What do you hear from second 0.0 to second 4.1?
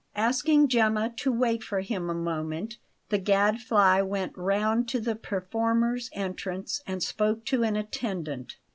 Asking Gemma to wait for him a moment, the Gadfly